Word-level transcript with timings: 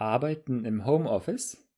Arbeiten 0.00 0.64
im 0.64 0.86
Homeoffice. 0.86 1.68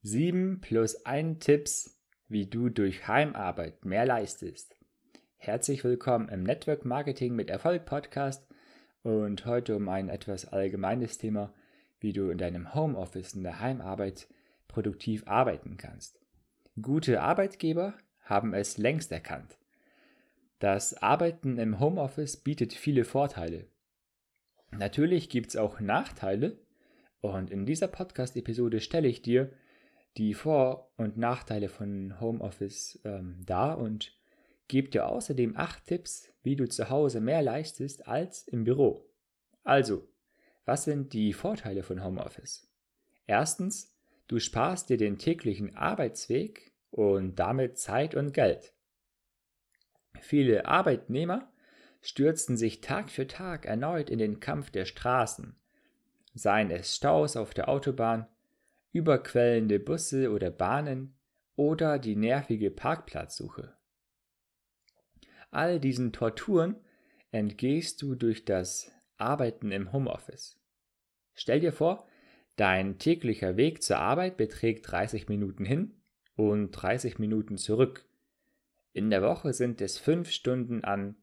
7 0.00 0.62
plus 0.62 1.04
1 1.04 1.44
Tipps, 1.44 2.02
wie 2.26 2.46
du 2.46 2.70
durch 2.70 3.06
Heimarbeit 3.06 3.84
mehr 3.84 4.06
leistest. 4.06 4.78
Herzlich 5.36 5.84
willkommen 5.84 6.30
im 6.30 6.42
Network 6.42 6.86
Marketing 6.86 7.34
mit 7.34 7.50
Erfolg 7.50 7.84
Podcast 7.84 8.48
und 9.02 9.44
heute 9.44 9.76
um 9.76 9.90
ein 9.90 10.08
etwas 10.08 10.46
allgemeines 10.50 11.18
Thema, 11.18 11.52
wie 12.00 12.14
du 12.14 12.30
in 12.30 12.38
deinem 12.38 12.74
Homeoffice 12.74 13.34
in 13.34 13.42
der 13.42 13.60
Heimarbeit 13.60 14.26
produktiv 14.66 15.24
arbeiten 15.26 15.76
kannst. 15.76 16.18
Gute 16.80 17.20
Arbeitgeber 17.20 17.92
haben 18.22 18.54
es 18.54 18.78
längst 18.78 19.12
erkannt. 19.12 19.58
Das 20.60 20.94
Arbeiten 21.02 21.58
im 21.58 21.78
Homeoffice 21.78 22.38
bietet 22.38 22.72
viele 22.72 23.04
Vorteile. 23.04 23.66
Natürlich 24.70 25.28
gibt 25.28 25.50
es 25.50 25.56
auch 25.56 25.78
Nachteile, 25.80 26.56
und 27.20 27.50
in 27.50 27.66
dieser 27.66 27.88
Podcast-Episode 27.88 28.80
stelle 28.80 29.08
ich 29.08 29.22
dir 29.22 29.52
die 30.16 30.34
Vor- 30.34 30.90
und 30.96 31.16
Nachteile 31.16 31.68
von 31.68 32.18
Homeoffice 32.20 33.00
ähm, 33.04 33.42
dar 33.44 33.78
und 33.78 34.16
gebe 34.68 34.88
dir 34.88 35.06
außerdem 35.06 35.56
acht 35.56 35.86
Tipps, 35.86 36.32
wie 36.42 36.56
du 36.56 36.68
zu 36.68 36.88
Hause 36.88 37.20
mehr 37.20 37.42
leistest 37.42 38.08
als 38.08 38.48
im 38.48 38.64
Büro. 38.64 39.08
Also, 39.62 40.08
was 40.64 40.84
sind 40.84 41.12
die 41.12 41.32
Vorteile 41.32 41.82
von 41.82 42.02
Homeoffice? 42.02 42.68
Erstens, 43.26 43.94
du 44.26 44.38
sparst 44.38 44.88
dir 44.88 44.96
den 44.96 45.18
täglichen 45.18 45.76
Arbeitsweg 45.76 46.72
und 46.90 47.36
damit 47.36 47.78
Zeit 47.78 48.14
und 48.14 48.32
Geld. 48.32 48.72
Viele 50.20 50.66
Arbeitnehmer 50.66 51.52
stürzen 52.00 52.56
sich 52.56 52.80
Tag 52.80 53.10
für 53.10 53.26
Tag 53.26 53.66
erneut 53.66 54.10
in 54.10 54.18
den 54.18 54.40
Kampf 54.40 54.70
der 54.70 54.86
Straßen 54.86 55.59
seien 56.40 56.70
es 56.70 56.96
Staus 56.96 57.36
auf 57.36 57.52
der 57.52 57.68
Autobahn, 57.68 58.26
überquellende 58.92 59.78
Busse 59.78 60.30
oder 60.30 60.50
Bahnen 60.50 61.14
oder 61.54 61.98
die 61.98 62.16
nervige 62.16 62.70
Parkplatzsuche. 62.70 63.76
All 65.50 65.80
diesen 65.80 66.12
Torturen 66.12 66.76
entgehst 67.30 68.00
du 68.00 68.14
durch 68.14 68.44
das 68.44 68.90
Arbeiten 69.18 69.70
im 69.70 69.92
Homeoffice. 69.92 70.58
Stell 71.34 71.60
dir 71.60 71.72
vor, 71.72 72.08
dein 72.56 72.98
täglicher 72.98 73.56
Weg 73.56 73.82
zur 73.82 73.98
Arbeit 73.98 74.36
beträgt 74.36 74.90
30 74.90 75.28
Minuten 75.28 75.64
hin 75.64 76.00
und 76.36 76.70
30 76.70 77.18
Minuten 77.18 77.58
zurück. 77.58 78.08
In 78.92 79.10
der 79.10 79.22
Woche 79.22 79.52
sind 79.52 79.80
es 79.80 79.98
fünf 79.98 80.30
Stunden 80.30 80.84
an 80.84 81.16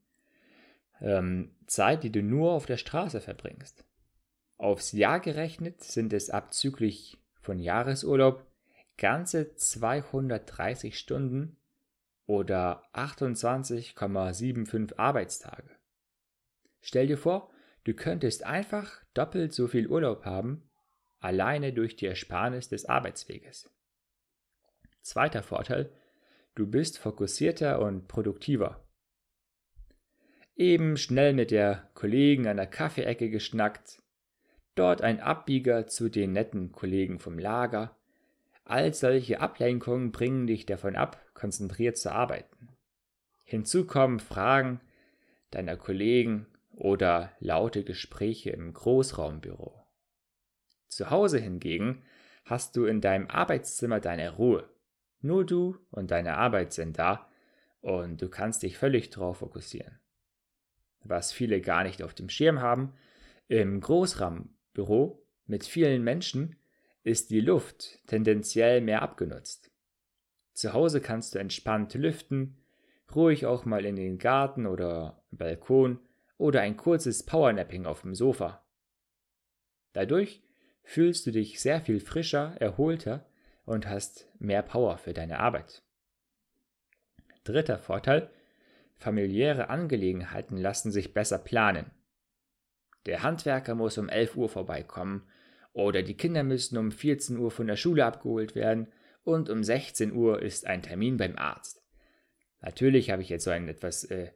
ähm, 1.02 1.55
Zeit, 1.66 2.03
die 2.03 2.11
du 2.11 2.22
nur 2.22 2.52
auf 2.52 2.66
der 2.66 2.77
Straße 2.77 3.20
verbringst. 3.20 3.86
Aufs 4.58 4.91
Jahr 4.91 5.19
gerechnet 5.19 5.83
sind 5.83 6.13
es 6.13 6.31
abzüglich 6.31 7.19
von 7.41 7.59
Jahresurlaub 7.59 8.44
ganze 8.97 9.53
230 9.53 10.97
Stunden 10.97 11.58
oder 12.25 12.83
28,75 12.94 14.97
Arbeitstage. 14.97 15.69
Stell 16.81 17.08
dir 17.08 17.17
vor, 17.17 17.52
du 17.83 17.94
könntest 17.94 18.44
einfach 18.44 19.02
doppelt 19.14 19.53
so 19.53 19.67
viel 19.67 19.88
Urlaub 19.88 20.25
haben, 20.25 20.69
alleine 21.19 21.73
durch 21.73 21.95
die 21.95 22.08
Ersparnis 22.08 22.69
des 22.69 22.86
Arbeitsweges. 22.86 23.71
Zweiter 25.02 25.44
Vorteil, 25.44 25.92
du 26.55 26.67
bist 26.67 26.97
fokussierter 26.97 27.80
und 27.80 28.08
produktiver. 28.08 28.83
Eben 30.55 30.97
schnell 30.97 31.33
mit 31.33 31.52
der 31.52 31.89
Kollegen 31.94 32.47
an 32.47 32.58
der 32.58 32.67
Kaffeeecke 32.67 33.30
geschnackt, 33.30 34.02
dort 34.80 35.02
ein 35.02 35.20
Abbieger 35.20 35.88
zu 35.88 36.09
den 36.09 36.33
netten 36.33 36.72
Kollegen 36.72 37.20
vom 37.20 37.39
Lager. 37.39 37.95
All 38.64 38.94
solche 38.94 39.39
Ablenkungen 39.39 40.11
bringen 40.11 40.47
dich 40.47 40.66
davon 40.66 40.95
ab, 40.95 41.22
konzentriert 41.33 41.97
zu 41.97 42.11
arbeiten. 42.11 42.70
Hinzu 43.44 43.86
kommen 43.86 44.20
Fragen 44.20 44.82
deiner 45.52 45.77
Kollegen 45.77 46.48
oder 46.71 47.32
laute 47.39 47.83
Gespräche 47.83 48.49
im 48.49 48.73
Großraumbüro. 48.73 49.86
Zu 50.88 51.09
Hause 51.09 51.39
hingegen 51.39 52.04
hast 52.45 52.76
du 52.76 52.86
in 52.86 53.02
deinem 53.02 53.27
Arbeitszimmer 53.27 53.99
deine 53.99 54.36
Ruhe. 54.36 54.70
Nur 55.21 55.45
du 55.45 55.77
und 55.92 56.11
deine 56.11 56.38
Arbeit 56.38 56.73
sind 56.73 56.99
da 56.99 57.30
und 57.82 58.21
du 58.21 58.30
kannst 58.30 58.64
dich 58.64 58.77
völlig 58.77 59.09
darauf 59.09 59.38
fokussieren. 59.38 59.99
Was 61.04 61.32
viele 61.32 61.61
gar 61.61 61.83
nicht 61.83 62.04
auf 62.04 62.14
dem 62.14 62.30
Schirm 62.30 62.59
haben, 62.61 62.94
im 63.48 63.80
Großraum 63.80 64.57
Büro 64.77 65.26
mit 65.48 65.65
vielen 65.65 66.04
Menschen 66.04 66.55
ist 67.04 67.32
die 67.32 67.42
Luft 67.42 67.99
tendenziell 68.05 68.80
mehr 68.80 69.02
abgenutzt. 69.02 69.71
Zu 70.54 70.73
Hause 70.73 71.02
kannst 71.02 71.33
du 71.33 71.39
entspannt 71.39 71.95
lüften, 71.95 72.58
ruhig 73.15 73.48
auch 73.48 73.65
mal 73.65 73.86
in 73.86 73.95
den 73.95 74.20
Garten 74.20 74.67
oder 74.67 75.23
Balkon 75.32 75.99
oder 76.38 76.61
ein 76.61 76.77
kurzes 76.77 77.26
Powernapping 77.26 77.88
auf 77.88 78.02
dem 78.02 78.14
Sofa. 78.14 78.64
Dadurch 79.93 80.43
fühlst 80.83 81.26
du 81.26 81.32
dich 81.32 81.59
sehr 81.59 81.82
viel 81.82 81.99
frischer, 81.99 82.55
erholter 82.59 83.26
und 83.65 83.89
hast 83.89 84.30
mehr 84.38 84.61
Power 84.61 84.99
für 84.99 85.14
deine 85.14 85.39
Arbeit. 85.39 85.82
Dritter 87.44 87.80
Vorteil, 87.80 88.30
familiäre 88.95 89.70
Angelegenheiten 89.70 90.55
lassen 90.55 90.92
sich 90.92 91.15
besser 91.15 91.39
planen. 91.39 91.89
Der 93.08 93.23
Handwerker 93.23 93.73
muss 93.73 93.98
um 93.98 94.10
11 94.10 94.36
Uhr 94.36 94.50
vorbeikommen 94.50 95.23
oder 95.72 96.04
die 96.04 96.18
Kinder 96.18 96.44
müssen 96.44 96.78
um 96.78 96.92
14 96.92 97.38
Uhr 97.38 97.52
von 97.52 97.66
der 97.66 97.78
Schule 97.78 98.06
abgeholt 98.06 98.54
werden 98.54 98.88
und 99.23 99.50
um 99.50 99.64
16 99.64 100.12
Uhr 100.12 100.42
ist 100.42 100.68
ein 100.68 100.82
Termin 100.82 101.18
beim 101.18 101.38
Arzt. 101.38 101.82
Natürlich 102.62 103.10
habe 103.10 103.22
ich 103.22 103.30
jetzt 103.30 103.45
so 103.45 103.52
einen 103.52 103.70
etwas 103.70 104.04
äh, 104.06 104.32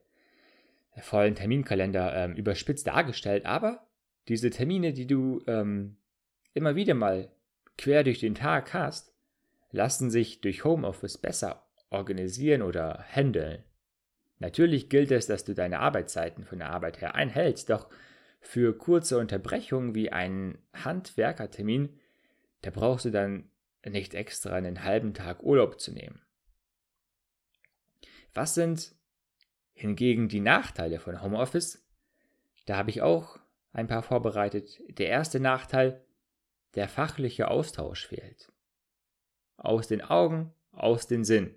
vollen 1.01 1.35
Terminkalender 1.35 2.15
ähm, 2.15 2.35
überspitzt 2.35 2.87
dargestellt, 2.87 3.45
aber 3.45 3.87
diese 4.29 4.49
Termine, 4.49 4.93
die 4.93 5.07
du 5.07 5.43
ähm, 5.47 5.97
immer 6.53 6.75
wieder 6.75 6.93
mal 6.93 7.29
quer 7.77 8.03
durch 8.03 8.19
den 8.19 8.35
Tag 8.35 8.73
hast, 8.73 9.13
lassen 9.71 10.09
sich 10.09 10.39
durch 10.39 10.63
Homeoffice 10.63 11.17
besser 11.17 11.67
organisieren 11.89 12.61
oder 12.61 13.03
handeln. 13.09 13.63
Natürlich 14.39 14.89
gilt 14.89 15.11
es, 15.11 15.27
dass 15.27 15.43
du 15.43 15.53
deine 15.53 15.79
Arbeitszeiten 15.79 16.45
von 16.45 16.59
der 16.59 16.69
Arbeit 16.69 17.01
her 17.01 17.15
einhältst, 17.15 17.69
doch 17.69 17.89
für 18.41 18.75
kurze 18.77 19.17
Unterbrechungen 19.17 19.95
wie 19.95 20.11
einen 20.11 20.57
Handwerkertermin, 20.73 21.97
da 22.61 22.71
brauchst 22.71 23.05
du 23.05 23.11
dann 23.11 23.49
nicht 23.85 24.13
extra 24.13 24.53
einen 24.53 24.83
halben 24.83 25.13
Tag 25.13 25.43
Urlaub 25.43 25.79
zu 25.79 25.91
nehmen. 25.91 26.21
Was 28.33 28.55
sind 28.55 28.95
hingegen 29.73 30.27
die 30.27 30.39
Nachteile 30.39 30.99
von 30.99 31.21
Homeoffice? 31.21 31.83
Da 32.65 32.77
habe 32.77 32.89
ich 32.89 33.01
auch 33.01 33.39
ein 33.73 33.87
paar 33.87 34.03
vorbereitet. 34.03 34.81
Der 34.89 35.07
erste 35.07 35.39
Nachteil, 35.39 36.03
der 36.75 36.87
fachliche 36.87 37.49
Austausch 37.49 38.07
fehlt. 38.07 38.51
Aus 39.57 39.87
den 39.87 40.01
Augen, 40.01 40.53
aus 40.71 41.07
den 41.07 41.23
Sinn. 41.23 41.55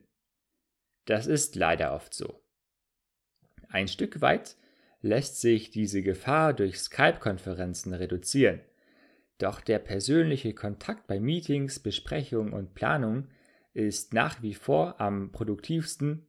Das 1.07 1.27
ist 1.27 1.55
leider 1.55 1.95
oft 1.95 2.15
so. 2.15 2.43
Ein 3.69 3.89
Stück 3.89 4.21
weit 4.21 4.57
lässt 5.05 5.39
sich 5.39 5.71
diese 5.71 6.03
Gefahr 6.03 6.55
durch 6.55 6.79
Skype-Konferenzen 6.79 7.93
reduzieren. 7.93 8.61
Doch 9.37 9.61
der 9.61 9.79
persönliche 9.79 10.55
Kontakt 10.55 11.07
bei 11.07 11.21
Meetings, 11.21 11.79
Besprechungen 11.79 12.55
und 12.55 12.75
Planungen 12.75 13.31
ist 13.75 14.15
nach 14.15 14.41
wie 14.41 14.55
vor 14.55 15.01
am 15.03 15.31
produktivsten, 15.31 16.27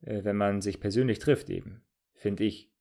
äh, 0.00 0.24
wenn 0.24 0.36
man 0.36 0.62
sich 0.62 0.80
persönlich 0.80 1.20
trifft 1.20 1.48
eben, 1.48 1.84
finde 2.12 2.42
ich. 2.42 2.72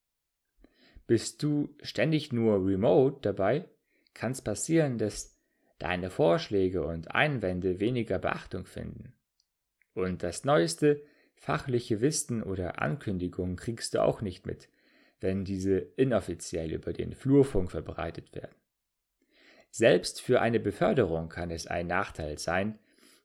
Bist 1.05 1.43
du 1.43 1.75
ständig 1.83 2.33
nur 2.33 2.65
remote 2.65 3.19
dabei, 3.21 3.69
kann 4.15 4.31
es 4.31 4.41
passieren, 4.41 4.97
dass 4.97 5.37
deine 5.77 6.09
Vorschläge 6.09 6.83
und 6.83 7.11
Einwände 7.11 7.79
weniger 7.79 8.17
Beachtung 8.17 8.65
finden. 8.65 9.13
Und 9.93 10.23
das 10.23 10.45
neueste 10.45 11.03
fachliche 11.35 12.01
Wissen 12.01 12.41
oder 12.41 12.81
Ankündigungen 12.81 13.55
kriegst 13.55 13.93
du 13.93 14.01
auch 14.01 14.21
nicht 14.21 14.47
mit, 14.47 14.67
wenn 15.19 15.45
diese 15.45 15.77
inoffiziell 15.77 16.71
über 16.71 16.93
den 16.93 17.13
Flurfunk 17.13 17.71
verbreitet 17.71 18.33
werden. 18.35 18.55
Selbst 19.71 20.21
für 20.21 20.41
eine 20.41 20.59
Beförderung 20.59 21.29
kann 21.29 21.51
es 21.51 21.67
ein 21.67 21.87
Nachteil 21.87 22.37
sein, 22.37 22.79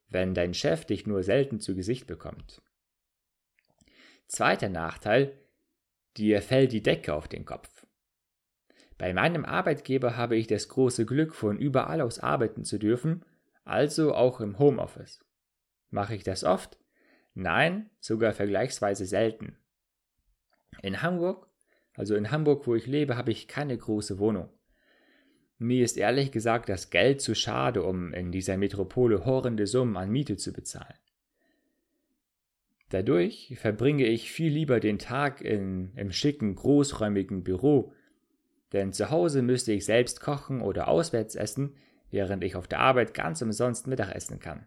wenn 0.09 0.35
dein 0.35 0.55
Chef 0.55 0.85
dich 0.85 1.07
nur 1.07 1.23
selten 1.23 1.61
zu 1.61 1.75
Gesicht 1.75 2.07
bekommt. 2.07 2.63
Zweiter 4.27 4.69
Nachteil, 4.69 5.39
dir 6.17 6.43
fällt 6.43 6.73
die 6.73 6.83
Decke 6.83 7.15
auf 7.15 7.29
den 7.29 7.45
Kopf. 7.45 7.87
Bei 8.99 9.15
meinem 9.15 9.45
Arbeitgeber 9.45 10.17
habe 10.17 10.37
ich 10.37 10.47
das 10.47 10.69
große 10.69 11.07
Glück, 11.07 11.35
von 11.35 11.59
überall 11.59 12.01
aus 12.01 12.19
arbeiten 12.19 12.65
zu 12.65 12.79
dürfen, 12.79 13.25
also 13.65 14.15
auch 14.15 14.41
im 14.41 14.59
Homeoffice. 14.59 15.25
Mache 15.91 16.15
ich 16.15 16.23
das 16.23 16.45
oft? 16.45 16.79
Nein, 17.35 17.91
sogar 18.01 18.33
vergleichsweise 18.33 19.07
selten. 19.07 19.57
In 20.83 21.03
Hamburg 21.03 21.50
also 22.01 22.15
in 22.15 22.31
Hamburg, 22.31 22.67
wo 22.67 22.75
ich 22.75 22.87
lebe, 22.87 23.19
habe 23.19 23.31
ich 23.31 23.47
keine 23.47 23.77
große 23.77 24.19
Wohnung. 24.19 24.49
Mir 25.59 25.85
ist 25.85 25.99
ehrlich 25.99 26.33
gesagt 26.33 26.71
das 26.71 26.89
Geld 26.89 27.21
zu 27.21 27.35
schade, 27.35 27.83
um 27.83 28.15
in 28.15 28.33
dieser 28.33 28.57
Metropole 28.57 29.27
horrende 29.27 29.67
Summen 29.67 29.99
an 29.99 30.11
Miete 30.11 30.39
zu 30.39 30.55
bezahlen. 30.55 30.95
Dadurch 32.89 33.55
verbringe 33.61 34.07
ich 34.07 34.33
viel 34.33 34.51
lieber 34.51 34.81
den 34.81 34.99
Tag 34.99 35.43
in, 35.43 35.93
im 35.95 36.11
schicken, 36.11 36.55
großräumigen 36.55 37.45
Büro, 37.45 37.93
denn 38.73 38.95
zu 38.95 39.11
Hause 39.11 39.43
müsste 39.43 39.73
ich 39.73 39.85
selbst 39.85 40.23
kochen 40.23 40.63
oder 40.63 40.89
auswärts 40.89 41.35
essen, 41.35 41.75
während 42.11 42.43
ich 42.43 42.57
auf 42.57 42.67
der 42.67 42.81
Arbeit 42.81 43.13
ganz 43.13 43.43
umsonst 43.43 43.87
Mittag 43.87 44.15
essen 44.15 44.39
kann. 44.39 44.65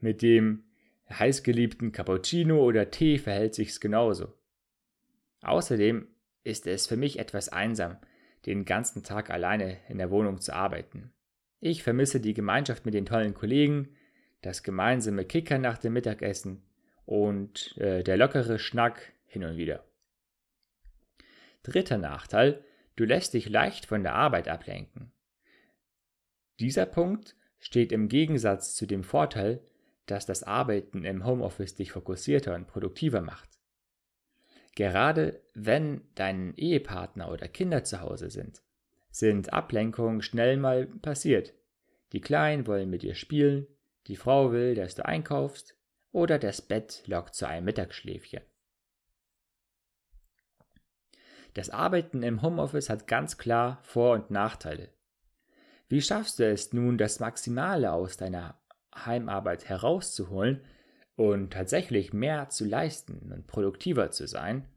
Mit 0.00 0.20
dem 0.20 0.64
heißgeliebten 1.08 1.92
Cappuccino 1.92 2.62
oder 2.62 2.90
Tee 2.90 3.16
verhält 3.16 3.54
sich's 3.54 3.80
genauso. 3.80 4.34
Außerdem 5.44 6.08
ist 6.42 6.66
es 6.66 6.86
für 6.86 6.96
mich 6.96 7.18
etwas 7.18 7.48
einsam, 7.48 7.98
den 8.46 8.64
ganzen 8.64 9.02
Tag 9.02 9.30
alleine 9.30 9.78
in 9.88 9.98
der 9.98 10.10
Wohnung 10.10 10.40
zu 10.40 10.54
arbeiten. 10.54 11.12
Ich 11.60 11.82
vermisse 11.82 12.20
die 12.20 12.34
Gemeinschaft 12.34 12.84
mit 12.84 12.94
den 12.94 13.06
tollen 13.06 13.34
Kollegen, 13.34 13.94
das 14.42 14.62
gemeinsame 14.62 15.24
Kickern 15.24 15.62
nach 15.62 15.78
dem 15.78 15.94
Mittagessen 15.94 16.62
und 17.06 17.76
äh, 17.78 18.02
der 18.02 18.16
lockere 18.16 18.58
Schnack 18.58 19.12
hin 19.26 19.44
und 19.44 19.56
wieder. 19.56 19.84
Dritter 21.62 21.96
Nachteil, 21.96 22.62
du 22.96 23.04
lässt 23.04 23.32
dich 23.32 23.48
leicht 23.48 23.86
von 23.86 24.02
der 24.02 24.14
Arbeit 24.14 24.48
ablenken. 24.48 25.12
Dieser 26.60 26.86
Punkt 26.86 27.36
steht 27.58 27.92
im 27.92 28.08
Gegensatz 28.08 28.74
zu 28.74 28.86
dem 28.86 29.02
Vorteil, 29.02 29.62
dass 30.06 30.26
das 30.26 30.42
Arbeiten 30.42 31.04
im 31.04 31.24
Homeoffice 31.24 31.74
dich 31.74 31.92
fokussierter 31.92 32.54
und 32.54 32.66
produktiver 32.66 33.22
macht. 33.22 33.53
Gerade 34.74 35.40
wenn 35.54 36.02
dein 36.14 36.54
Ehepartner 36.56 37.30
oder 37.30 37.48
Kinder 37.48 37.84
zu 37.84 38.00
Hause 38.00 38.30
sind, 38.30 38.62
sind 39.10 39.52
Ablenkungen 39.52 40.22
schnell 40.22 40.56
mal 40.56 40.86
passiert. 40.86 41.54
Die 42.12 42.20
Kleinen 42.20 42.66
wollen 42.66 42.90
mit 42.90 43.02
dir 43.02 43.14
spielen, 43.14 43.66
die 44.08 44.16
Frau 44.16 44.52
will, 44.52 44.74
dass 44.74 44.94
du 44.94 45.04
einkaufst, 45.04 45.76
oder 46.10 46.38
das 46.38 46.62
Bett 46.62 47.02
lockt 47.06 47.34
zu 47.34 47.46
einem 47.46 47.64
Mittagsschläfchen. 47.64 48.42
Das 51.54 51.70
Arbeiten 51.70 52.22
im 52.22 52.42
Homeoffice 52.42 52.90
hat 52.90 53.06
ganz 53.06 53.38
klar 53.38 53.78
Vor- 53.82 54.14
und 54.14 54.30
Nachteile. 54.30 54.90
Wie 55.88 56.02
schaffst 56.02 56.38
du 56.40 56.46
es 56.46 56.72
nun, 56.72 56.98
das 56.98 57.20
Maximale 57.20 57.92
aus 57.92 58.16
deiner 58.16 58.60
Heimarbeit 58.94 59.68
herauszuholen 59.68 60.64
und 61.16 61.52
tatsächlich 61.52 62.12
mehr 62.12 62.48
zu 62.48 62.64
leisten 62.64 63.32
und 63.32 63.46
produktiver 63.46 64.10
zu 64.10 64.26
sein? 64.26 64.68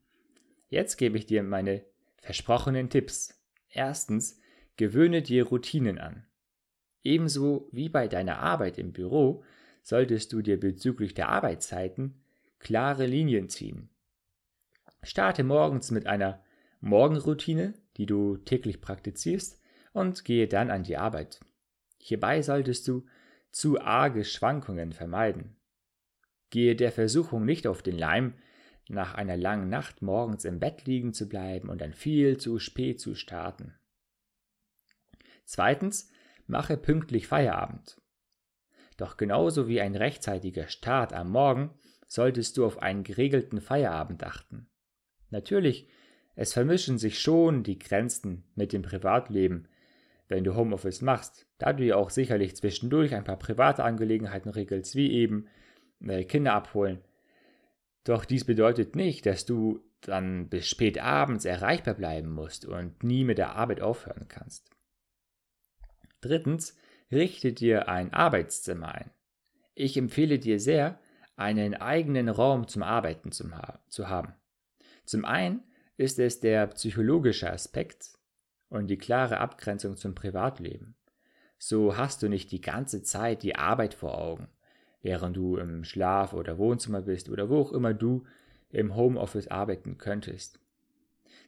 Jetzt 0.69 0.97
gebe 0.97 1.17
ich 1.17 1.25
dir 1.25 1.43
meine 1.43 1.83
versprochenen 2.21 2.89
Tipps. 2.89 3.41
Erstens, 3.69 4.39
gewöhne 4.75 5.21
dir 5.21 5.45
Routinen 5.47 5.97
an. 5.97 6.25
Ebenso 7.03 7.69
wie 7.71 7.89
bei 7.89 8.07
deiner 8.07 8.39
Arbeit 8.39 8.77
im 8.77 8.91
Büro 8.91 9.43
solltest 9.81 10.33
du 10.33 10.41
dir 10.41 10.59
bezüglich 10.59 11.13
der 11.13 11.29
Arbeitszeiten 11.29 12.21
klare 12.59 13.05
Linien 13.05 13.49
ziehen. 13.49 13.89
Starte 15.03 15.43
morgens 15.43 15.91
mit 15.91 16.07
einer 16.07 16.43
Morgenroutine, 16.81 17.73
die 17.97 18.05
du 18.05 18.37
täglich 18.37 18.81
praktizierst, 18.81 19.61
und 19.93 20.25
gehe 20.25 20.47
dann 20.47 20.69
an 20.69 20.83
die 20.83 20.97
Arbeit. 20.97 21.39
Hierbei 21.97 22.41
solltest 22.41 22.87
du 22.87 23.05
zu 23.51 23.81
arge 23.81 24.23
Schwankungen 24.23 24.93
vermeiden. 24.93 25.56
Gehe 26.49 26.75
der 26.75 26.91
Versuchung 26.91 27.45
nicht 27.45 27.67
auf 27.67 27.81
den 27.81 27.97
Leim, 27.97 28.33
nach 28.89 29.15
einer 29.15 29.35
langen 29.35 29.69
Nacht 29.69 30.01
morgens 30.01 30.45
im 30.45 30.59
Bett 30.59 30.85
liegen 30.85 31.13
zu 31.13 31.27
bleiben 31.27 31.69
und 31.69 31.81
dann 31.81 31.93
viel 31.93 32.37
zu 32.37 32.59
spät 32.59 32.99
zu 33.01 33.15
starten. 33.15 33.73
Zweitens, 35.45 36.09
mache 36.45 36.77
pünktlich 36.77 37.27
Feierabend. 37.27 38.01
Doch 38.97 39.17
genauso 39.17 39.67
wie 39.67 39.81
ein 39.81 39.95
rechtzeitiger 39.95 40.67
Start 40.67 41.13
am 41.13 41.29
Morgen 41.29 41.71
solltest 42.07 42.57
du 42.57 42.65
auf 42.65 42.81
einen 42.81 43.03
geregelten 43.03 43.61
Feierabend 43.61 44.23
achten. 44.23 44.69
Natürlich, 45.29 45.89
es 46.35 46.53
vermischen 46.53 46.97
sich 46.97 47.19
schon 47.19 47.63
die 47.63 47.79
Grenzen 47.79 48.43
mit 48.55 48.71
dem 48.71 48.81
Privatleben, 48.81 49.67
wenn 50.27 50.43
du 50.43 50.55
Homeoffice 50.55 51.01
machst, 51.01 51.47
da 51.57 51.73
du 51.73 51.83
ja 51.83 51.95
auch 51.95 52.09
sicherlich 52.09 52.55
zwischendurch 52.55 53.13
ein 53.13 53.23
paar 53.23 53.39
private 53.39 53.83
Angelegenheiten 53.83 54.49
regelst, 54.49 54.95
wie 54.95 55.11
eben 55.11 55.47
Kinder 55.99 56.53
abholen. 56.53 57.03
Doch 58.03 58.25
dies 58.25 58.45
bedeutet 58.45 58.95
nicht, 58.95 59.25
dass 59.25 59.45
du 59.45 59.81
dann 60.01 60.49
bis 60.49 60.67
spät 60.67 60.99
abends 60.99 61.45
erreichbar 61.45 61.95
bleiben 61.95 62.29
musst 62.29 62.65
und 62.65 63.03
nie 63.03 63.23
mit 63.23 63.37
der 63.37 63.55
Arbeit 63.55 63.81
aufhören 63.81 64.27
kannst. 64.27 64.69
Drittens, 66.21 66.77
richte 67.11 67.53
dir 67.53 67.87
ein 67.89 68.13
Arbeitszimmer 68.13 68.93
ein. 68.93 69.11
Ich 69.75 69.97
empfehle 69.97 70.39
dir 70.39 70.59
sehr, 70.59 70.99
einen 71.35 71.75
eigenen 71.75 72.29
Raum 72.29 72.67
zum 72.67 72.83
Arbeiten 72.83 73.31
zu 73.31 74.09
haben. 74.09 74.33
Zum 75.05 75.23
einen 75.23 75.63
ist 75.95 76.19
es 76.19 76.39
der 76.39 76.67
psychologische 76.67 77.51
Aspekt 77.51 78.17
und 78.69 78.87
die 78.87 78.97
klare 78.97 79.39
Abgrenzung 79.39 79.97
zum 79.97 80.15
Privatleben. 80.15 80.95
So 81.59 81.97
hast 81.97 82.21
du 82.21 82.27
nicht 82.27 82.51
die 82.51 82.61
ganze 82.61 83.03
Zeit 83.03 83.43
die 83.43 83.55
Arbeit 83.55 83.93
vor 83.93 84.17
Augen, 84.17 84.47
während 85.01 85.37
du 85.37 85.57
im 85.57 85.83
Schlaf- 85.83 86.33
oder 86.33 86.57
Wohnzimmer 86.57 87.01
bist 87.01 87.29
oder 87.29 87.49
wo 87.49 87.59
auch 87.61 87.71
immer 87.71 87.93
du 87.93 88.25
im 88.69 88.95
Homeoffice 88.95 89.47
arbeiten 89.47 89.97
könntest. 89.97 90.59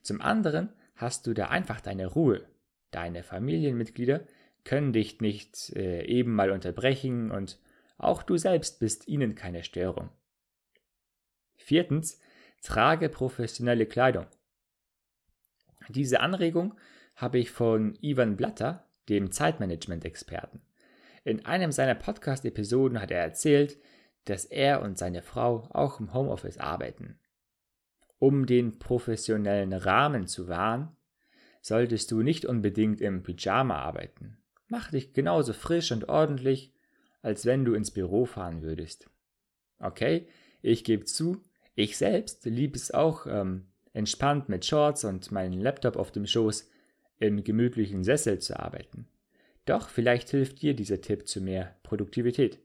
Zum 0.01 0.21
anderen 0.21 0.69
hast 0.95 1.27
du 1.27 1.33
da 1.33 1.47
einfach 1.47 1.81
deine 1.81 2.07
Ruhe. 2.07 2.45
Deine 2.91 3.23
Familienmitglieder 3.23 4.25
können 4.63 4.93
dich 4.93 5.21
nicht 5.21 5.71
äh, 5.75 6.05
eben 6.05 6.33
mal 6.33 6.51
unterbrechen 6.51 7.31
und 7.31 7.59
auch 7.97 8.23
du 8.23 8.37
selbst 8.37 8.79
bist 8.79 9.07
ihnen 9.07 9.35
keine 9.35 9.63
Störung. 9.63 10.09
Viertens, 11.55 12.19
trage 12.61 13.09
professionelle 13.09 13.85
Kleidung. 13.85 14.25
Diese 15.89 16.21
Anregung 16.21 16.75
habe 17.15 17.39
ich 17.39 17.51
von 17.51 17.97
Ivan 18.01 18.37
Blatter, 18.37 18.87
dem 19.09 19.31
Zeitmanagement-Experten. 19.31 20.61
In 21.29 21.45
einem 21.45 21.71
seiner 21.71 21.93
Podcast-Episoden 21.93 22.99
hat 22.99 23.11
er 23.11 23.21
erzählt, 23.21 23.77
dass 24.25 24.45
er 24.45 24.81
und 24.81 24.97
seine 24.97 25.21
Frau 25.21 25.69
auch 25.69 25.99
im 25.99 26.11
Homeoffice 26.11 26.57
arbeiten. 26.57 27.19
Um 28.17 28.47
den 28.47 28.79
professionellen 28.79 29.73
Rahmen 29.73 30.25
zu 30.25 30.47
wahren, 30.47 30.97
solltest 31.61 32.09
du 32.09 32.23
nicht 32.23 32.45
unbedingt 32.45 32.99
im 32.99 33.21
Pyjama 33.21 33.75
arbeiten. 33.75 34.39
Mach 34.69 34.89
dich 34.89 35.13
genauso 35.13 35.53
frisch 35.53 35.91
und 35.91 36.09
ordentlich, 36.09 36.73
als 37.21 37.45
wenn 37.45 37.63
du 37.63 37.75
ins 37.75 37.91
Büro 37.91 38.25
fahren 38.25 38.63
würdest. 38.63 39.07
Okay, 39.77 40.27
ich 40.63 40.83
gebe 40.83 41.05
zu, 41.05 41.43
ich 41.75 41.95
selbst 41.95 42.43
liebe 42.45 42.75
es 42.75 42.89
auch, 42.89 43.27
ähm, 43.27 43.67
entspannt 43.93 44.49
mit 44.49 44.65
Shorts 44.65 45.03
und 45.03 45.31
meinem 45.31 45.61
Laptop 45.61 45.95
auf 45.95 46.11
dem 46.11 46.25
Schoß 46.25 46.67
im 47.19 47.43
gemütlichen 47.43 48.03
Sessel 48.03 48.39
zu 48.39 48.59
arbeiten. 48.59 49.07
Doch 49.69 49.87
vielleicht 49.87 50.31
hilft 50.31 50.63
dir 50.63 50.73
dieser 50.73 50.99
Tipp 50.99 51.27
zu 51.27 51.41
mehr 51.41 51.75
Produktivität. 51.83 52.59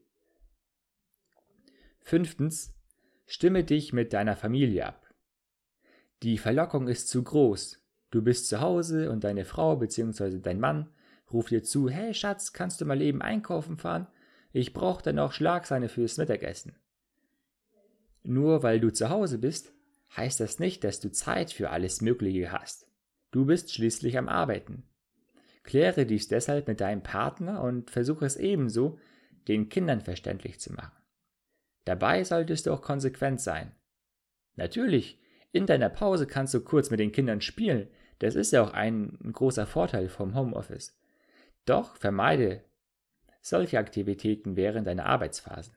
Fünftens, 2.01 2.73
stimme 3.27 3.63
dich 3.63 3.93
mit 3.93 4.11
deiner 4.11 4.35
Familie 4.35 4.87
ab. 4.87 5.13
Die 6.23 6.39
Verlockung 6.39 6.87
ist 6.87 7.07
zu 7.07 7.21
groß. 7.21 7.79
Du 8.09 8.23
bist 8.23 8.47
zu 8.47 8.59
Hause 8.59 9.11
und 9.11 9.23
deine 9.23 9.45
Frau 9.45 9.75
bzw. 9.75 10.39
dein 10.39 10.59
Mann 10.59 10.89
ruft 11.31 11.51
dir 11.51 11.61
zu, 11.61 11.89
hey 11.89 12.11
Schatz, 12.15 12.53
kannst 12.53 12.81
du 12.81 12.85
mal 12.85 12.99
eben 13.03 13.21
einkaufen 13.21 13.77
fahren? 13.77 14.07
Ich 14.51 14.73
brauche 14.73 15.03
dann 15.03 15.17
noch 15.17 15.31
Schlagsahne 15.31 15.89
fürs 15.89 16.17
Mittagessen. 16.17 16.75
Nur 18.23 18.63
weil 18.63 18.79
du 18.79 18.91
zu 18.91 19.11
Hause 19.11 19.37
bist, 19.37 19.75
heißt 20.17 20.39
das 20.39 20.57
nicht, 20.57 20.83
dass 20.83 21.01
du 21.01 21.11
Zeit 21.11 21.51
für 21.51 21.69
alles 21.69 22.01
Mögliche 22.01 22.51
hast. 22.51 22.87
Du 23.29 23.45
bist 23.45 23.71
schließlich 23.71 24.17
am 24.17 24.27
Arbeiten. 24.27 24.89
Kläre 25.65 26.05
dies 26.05 26.27
deshalb 26.27 26.67
mit 26.67 26.79
deinem 26.79 27.01
Partner 27.01 27.61
und 27.61 27.89
versuche 27.89 28.25
es 28.25 28.37
ebenso, 28.37 28.99
den 29.47 29.69
Kindern 29.69 30.01
verständlich 30.01 30.59
zu 30.59 30.71
machen. 30.73 30.95
Dabei 31.85 32.23
solltest 32.23 32.65
du 32.65 32.71
auch 32.71 32.81
konsequent 32.81 33.41
sein. 33.41 33.75
Natürlich, 34.55 35.19
in 35.51 35.65
deiner 35.65 35.89
Pause 35.89 36.27
kannst 36.27 36.53
du 36.53 36.61
kurz 36.61 36.91
mit 36.91 36.99
den 36.99 37.11
Kindern 37.11 37.41
spielen, 37.41 37.89
das 38.19 38.35
ist 38.35 38.51
ja 38.51 38.63
auch 38.63 38.73
ein 38.73 39.17
großer 39.33 39.65
Vorteil 39.65 40.07
vom 40.07 40.35
Homeoffice. 40.35 40.97
Doch 41.65 41.97
vermeide 41.97 42.63
solche 43.41 43.79
Aktivitäten 43.79 44.55
während 44.55 44.87
deiner 44.87 45.05
Arbeitsphasen. 45.05 45.75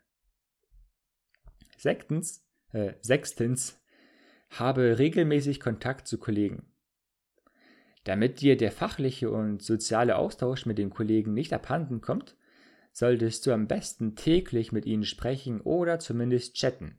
Sechstens, 1.76 2.46
äh, 2.72 2.94
sechstens, 3.00 3.80
habe 4.50 4.98
regelmäßig 4.98 5.60
Kontakt 5.60 6.06
zu 6.06 6.18
Kollegen. 6.18 6.70
Damit 8.08 8.40
dir 8.40 8.56
der 8.56 8.72
fachliche 8.72 9.30
und 9.30 9.62
soziale 9.62 10.16
Austausch 10.16 10.64
mit 10.64 10.78
den 10.78 10.88
Kollegen 10.88 11.34
nicht 11.34 11.52
abhanden 11.52 12.00
kommt, 12.00 12.38
solltest 12.90 13.46
du 13.46 13.52
am 13.52 13.66
besten 13.66 14.16
täglich 14.16 14.72
mit 14.72 14.86
ihnen 14.86 15.04
sprechen 15.04 15.60
oder 15.60 15.98
zumindest 15.98 16.54
chatten. 16.54 16.98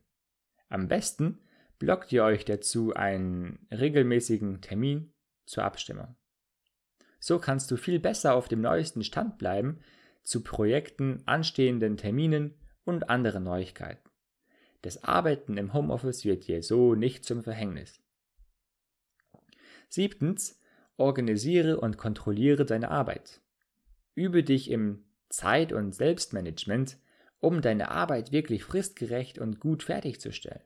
Am 0.68 0.86
besten 0.86 1.40
blockt 1.80 2.12
ihr 2.12 2.22
euch 2.22 2.44
dazu 2.44 2.94
einen 2.94 3.66
regelmäßigen 3.72 4.60
Termin 4.60 5.12
zur 5.46 5.64
Abstimmung. 5.64 6.14
So 7.18 7.40
kannst 7.40 7.72
du 7.72 7.76
viel 7.76 7.98
besser 7.98 8.36
auf 8.36 8.46
dem 8.46 8.60
neuesten 8.60 9.02
Stand 9.02 9.36
bleiben 9.36 9.80
zu 10.22 10.44
Projekten, 10.44 11.24
anstehenden 11.26 11.96
Terminen 11.96 12.54
und 12.84 13.10
anderen 13.10 13.42
Neuigkeiten. 13.42 14.08
Das 14.82 15.02
Arbeiten 15.02 15.56
im 15.56 15.72
Homeoffice 15.72 16.24
wird 16.24 16.46
dir 16.46 16.62
so 16.62 16.94
nicht 16.94 17.24
zum 17.24 17.42
Verhängnis. 17.42 18.00
Siebtens, 19.88 20.59
organisiere 21.00 21.80
und 21.80 21.96
kontrolliere 21.96 22.64
deine 22.64 22.90
Arbeit. 22.90 23.40
Übe 24.14 24.44
dich 24.44 24.70
im 24.70 25.04
Zeit- 25.28 25.72
und 25.72 25.94
Selbstmanagement, 25.94 26.98
um 27.40 27.62
deine 27.62 27.90
Arbeit 27.90 28.32
wirklich 28.32 28.64
fristgerecht 28.64 29.38
und 29.38 29.60
gut 29.60 29.82
fertigzustellen. 29.82 30.62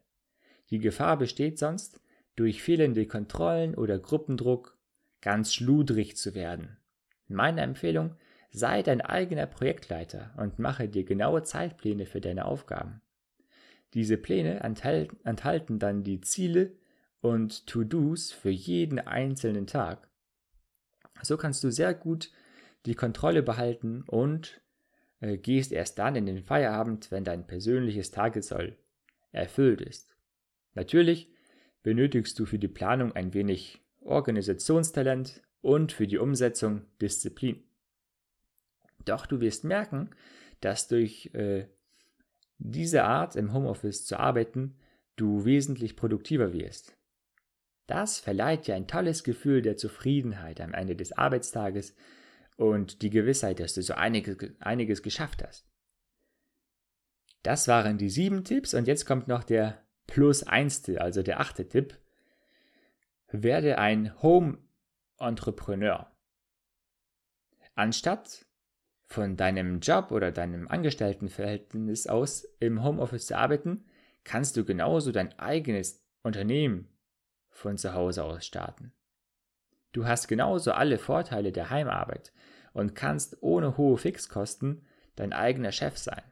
Die 0.71 0.79
Gefahr 0.79 1.19
besteht 1.19 1.59
sonst, 1.59 2.01
durch 2.37 2.63
fehlende 2.63 3.07
Kontrollen 3.07 3.75
oder 3.77 3.99
Gruppendruck 3.99 4.77
ganz 5.21 5.55
schludrig 5.55 6.17
zu 6.17 6.35
werden. 6.35 6.77
Meine 7.29 7.61
Empfehlung, 7.61 8.17
sei 8.51 8.83
dein 8.83 9.01
eigener 9.01 9.47
Projektleiter 9.47 10.35
und 10.37 10.59
mache 10.59 10.89
dir 10.89 11.05
genaue 11.05 11.43
Zeitpläne 11.43 12.07
für 12.07 12.21
deine 12.21 12.45
Aufgaben. 12.45 13.01
Diese 13.95 14.17
Pläne 14.17 14.61
enthalten 14.61 15.79
dann 15.79 16.03
die 16.03 16.21
Ziele 16.21 16.73
und 17.21 17.67
To-Dos 17.67 18.33
für 18.33 18.51
jeden 18.51 18.99
einzelnen 18.99 19.67
Tag. 19.67 20.09
So 21.23 21.37
kannst 21.37 21.65
du 21.65 21.71
sehr 21.71 21.95
gut 21.95 22.31
die 22.87 22.95
Kontrolle 22.95 23.43
behalten 23.43 24.05
und 24.07 24.61
äh, 25.21 25.39
gehst 25.39 25.73
erst 25.73 25.99
dann 25.99 26.17
in 26.17 26.27
den 26.27 26.43
Feierabend, 26.43 27.11
wenn 27.11 27.25
dein 27.25 27.47
persönliches 27.47 28.11
Tagessoll 28.11 28.77
erfüllt 29.33 29.81
ist. 29.81 30.15
Natürlich 30.75 31.33
benötigst 31.83 32.39
du 32.39 32.47
für 32.47 32.59
die 32.59 32.69
Planung 32.69 33.13
ein 33.13 33.33
wenig 33.35 33.81
Organisationstalent 34.01 35.43
und 35.63 35.93
für 35.93 36.07
die 36.07 36.19
Umsetzung 36.19 36.83
Disziplin. 37.01 37.65
Doch 39.05 39.27
du 39.27 39.41
wirst 39.41 39.65
merken, 39.65 40.11
dass 40.61 40.89
durch 40.89 41.31
äh, 41.35 41.67
diese 42.59 43.05
Art 43.05 43.37
im 43.37 43.53
Homeoffice 43.53 44.05
zu 44.05 44.19
arbeiten 44.19 44.77
du 45.17 45.45
wesentlich 45.45 45.97
produktiver 45.97 46.53
wirst. 46.53 46.97
Das 47.87 48.19
verleiht 48.19 48.67
dir 48.67 48.75
ein 48.75 48.87
tolles 48.87 49.25
Gefühl 49.25 49.61
der 49.61 49.77
Zufriedenheit 49.77 50.61
am 50.61 50.73
Ende 50.73 50.97
des 50.97 51.13
Arbeitstages 51.13 51.95
und 52.57 53.03
die 53.03 53.11
Gewissheit, 53.11 53.61
dass 53.61 53.75
du 53.75 53.83
so 53.83 53.95
einiges, 53.95 54.39
einiges 54.61 55.03
geschafft 55.03 55.43
hast. 55.45 55.67
Das 57.43 57.69
waren 57.69 57.99
die 57.99 58.09
sieben 58.09 58.45
Tipps 58.45 58.73
und 58.73 58.87
jetzt 58.87 59.05
kommt 59.05 59.29
noch 59.29 59.45
der 59.45 59.85
plus 60.07 60.45
einste, 60.45 61.01
also 61.01 61.23
der 61.23 61.41
achte 61.41 61.69
Tipp. 61.69 61.99
Werde 63.29 63.79
ein 63.79 64.23
Home-Entrepreneur. 64.23 66.11
Anstatt 67.75 68.47
von 69.07 69.37
deinem 69.37 69.81
Job 69.81 70.11
oder 70.11 70.33
deinem 70.33 70.69
Angestelltenverhältnis 70.69 72.07
aus 72.07 72.45
im 72.61 72.83
Homeoffice 72.83 73.27
zu 73.27 73.37
arbeiten, 73.37 73.85
kannst 74.23 74.57
du 74.57 74.65
genauso 74.65 75.13
dein 75.13 75.39
eigenes 75.39 76.03
Unternehmen 76.23 76.94
von 77.55 77.79
zu 77.79 77.95
Hause 77.95 78.25
aus 78.25 78.45
starten. 78.45 78.93
Du 79.93 80.07
hast 80.07 80.29
genauso 80.29 80.73
alle 80.73 80.99
Vorteile 80.99 81.53
der 81.53 81.71
Heimarbeit 81.71 82.33
und 82.73 82.95
kannst 82.95 83.43
ohne 83.43 83.77
hohe 83.79 83.97
Fixkosten 83.97 84.85
dein 85.17 85.33
eigener 85.33 85.73
Chef 85.73 85.97
sein. 85.97 86.23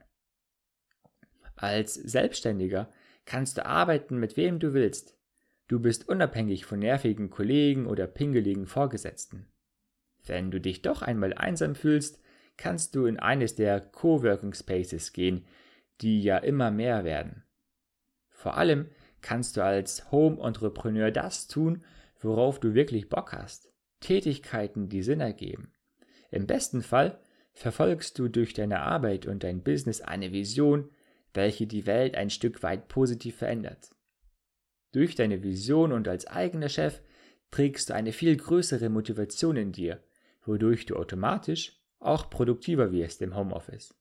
Als 1.55 1.93
Selbstständiger 1.93 2.91
kannst 3.25 3.57
du 3.57 3.65
arbeiten 3.65 4.19
mit 4.19 4.35
wem 4.35 4.59
du 4.59 4.73
willst. 4.73 5.17
Du 5.69 5.79
bist 5.79 6.09
unabhängig 6.09 6.65
von 6.65 6.79
nervigen 6.79 7.29
Kollegen 7.29 7.87
oder 7.87 8.05
pingeligen 8.05 8.67
Vorgesetzten. 8.67 9.47
Wenn 10.25 10.51
du 10.51 10.59
dich 10.59 10.81
doch 10.81 11.01
einmal 11.01 11.33
einsam 11.33 11.75
fühlst, 11.75 12.21
kannst 12.57 12.95
du 12.95 13.05
in 13.05 13.17
eines 13.17 13.55
der 13.55 13.79
Coworking 13.79 14.53
Spaces 14.53 15.13
gehen, 15.13 15.45
die 16.01 16.21
ja 16.21 16.37
immer 16.37 16.69
mehr 16.69 17.05
werden. 17.05 17.43
Vor 18.29 18.57
allem 18.57 18.89
kannst 19.23 19.57
du 19.57 19.63
als 19.63 20.11
Home-Entrepreneur 20.11 21.09
das 21.09 21.47
tun, 21.47 21.83
worauf 22.21 22.59
du 22.59 22.75
wirklich 22.75 23.09
Bock 23.09 23.33
hast. 23.33 23.71
Tätigkeiten, 23.99 24.89
die 24.89 25.01
Sinn 25.01 25.21
ergeben. 25.21 25.71
Im 26.29 26.45
besten 26.45 26.83
Fall 26.83 27.19
verfolgst 27.53 28.19
du 28.19 28.27
durch 28.27 28.53
deine 28.53 28.81
Arbeit 28.81 29.25
und 29.25 29.43
dein 29.43 29.63
Business 29.63 30.01
eine 30.01 30.31
Vision, 30.31 30.89
welche 31.33 31.65
die 31.65 31.85
Welt 31.85 32.15
ein 32.15 32.29
Stück 32.29 32.61
weit 32.61 32.87
positiv 32.87 33.37
verändert. 33.37 33.89
Durch 34.91 35.15
deine 35.15 35.41
Vision 35.41 35.91
und 35.91 36.07
als 36.07 36.27
eigener 36.27 36.69
Chef 36.69 37.01
trägst 37.49 37.89
du 37.89 37.95
eine 37.95 38.11
viel 38.11 38.35
größere 38.35 38.89
Motivation 38.89 39.57
in 39.57 39.71
dir, 39.71 40.03
wodurch 40.45 40.85
du 40.85 40.95
automatisch 40.95 41.79
auch 41.99 42.29
produktiver 42.29 42.91
wirst 42.91 43.21
im 43.21 43.35
Homeoffice. 43.35 43.95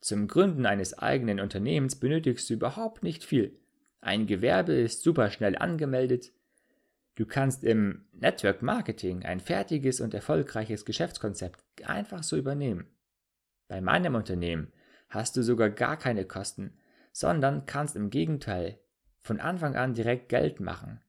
Zum 0.00 0.28
Gründen 0.28 0.66
eines 0.66 0.98
eigenen 0.98 1.40
Unternehmens 1.40 1.96
benötigst 1.96 2.50
du 2.50 2.54
überhaupt 2.54 3.02
nicht 3.02 3.24
viel. 3.24 3.58
Ein 4.06 4.28
Gewerbe 4.28 4.72
ist 4.72 5.02
super 5.02 5.32
schnell 5.32 5.58
angemeldet. 5.58 6.30
Du 7.16 7.26
kannst 7.26 7.64
im 7.64 8.04
Network 8.12 8.62
Marketing 8.62 9.24
ein 9.24 9.40
fertiges 9.40 10.00
und 10.00 10.14
erfolgreiches 10.14 10.84
Geschäftskonzept 10.84 11.60
einfach 11.84 12.22
so 12.22 12.36
übernehmen. 12.36 12.86
Bei 13.66 13.80
meinem 13.80 14.14
Unternehmen 14.14 14.72
hast 15.08 15.36
du 15.36 15.42
sogar 15.42 15.70
gar 15.70 15.96
keine 15.96 16.24
Kosten, 16.24 16.78
sondern 17.10 17.66
kannst 17.66 17.96
im 17.96 18.10
Gegenteil 18.10 18.78
von 19.22 19.40
Anfang 19.40 19.74
an 19.74 19.94
direkt 19.94 20.28
Geld 20.28 20.60
machen. 20.60 21.00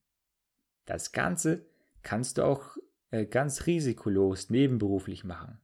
Das 0.85 1.11
Ganze 1.11 1.67
kannst 2.01 2.39
du 2.39 2.45
auch 2.45 2.77
äh, 3.11 3.27
ganz 3.27 3.67
risikolos 3.67 4.49
nebenberuflich 4.49 5.23
machen. 5.23 5.59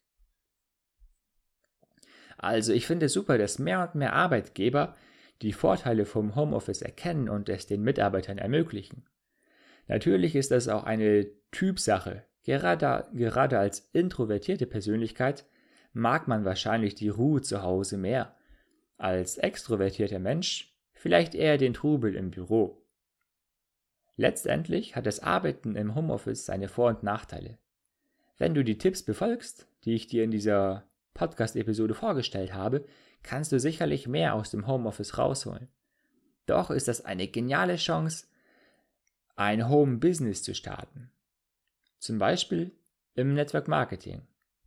Also 2.38 2.72
ich 2.72 2.86
finde 2.86 3.06
es 3.06 3.12
super, 3.12 3.38
dass 3.38 3.58
mehr 3.58 3.82
und 3.82 3.94
mehr 3.94 4.14
Arbeitgeber 4.14 4.96
die 5.42 5.52
Vorteile 5.52 6.06
vom 6.06 6.34
Homeoffice 6.34 6.82
erkennen 6.82 7.28
und 7.28 7.48
es 7.48 7.66
den 7.66 7.82
Mitarbeitern 7.82 8.38
ermöglichen. 8.38 9.04
Natürlich 9.86 10.34
ist 10.34 10.50
das 10.50 10.68
auch 10.68 10.84
eine 10.84 11.26
Typsache. 11.50 12.24
Gerade, 12.44 13.06
gerade 13.12 13.58
als 13.58 13.90
introvertierte 13.92 14.66
Persönlichkeit 14.66 15.44
mag 15.94 16.28
man 16.28 16.44
wahrscheinlich 16.44 16.94
die 16.94 17.08
Ruhe 17.08 17.40
zu 17.40 17.62
Hause 17.62 17.96
mehr. 17.96 18.36
Als 18.98 19.38
extrovertierter 19.38 20.18
Mensch 20.18 20.76
vielleicht 20.92 21.34
eher 21.34 21.56
den 21.56 21.72
Trubel 21.72 22.14
im 22.14 22.30
Büro. 22.30 22.82
Letztendlich 24.16 24.94
hat 24.94 25.06
das 25.06 25.20
Arbeiten 25.20 25.76
im 25.76 25.94
Homeoffice 25.94 26.44
seine 26.44 26.68
Vor- 26.68 26.90
und 26.90 27.02
Nachteile. 27.02 27.58
Wenn 28.36 28.54
du 28.54 28.62
die 28.62 28.78
Tipps 28.78 29.02
befolgst, 29.02 29.66
die 29.84 29.94
ich 29.94 30.06
dir 30.06 30.24
in 30.24 30.30
dieser 30.30 30.84
Podcast-Episode 31.14 31.94
vorgestellt 31.94 32.52
habe, 32.54 32.84
kannst 33.22 33.52
du 33.52 33.60
sicherlich 33.60 34.06
mehr 34.08 34.34
aus 34.34 34.50
dem 34.50 34.66
Homeoffice 34.66 35.18
rausholen. 35.18 35.68
Doch 36.46 36.70
ist 36.70 36.88
das 36.88 37.04
eine 37.04 37.28
geniale 37.28 37.76
Chance, 37.76 38.26
ein 39.36 39.68
Home-Business 39.68 40.42
zu 40.42 40.54
starten. 40.54 41.10
Zum 41.98 42.18
Beispiel 42.18 42.72
im 43.14 43.34
Network 43.34 43.68
Marketing. 43.68 44.22